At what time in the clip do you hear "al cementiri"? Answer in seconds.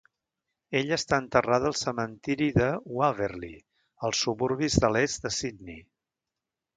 1.71-2.47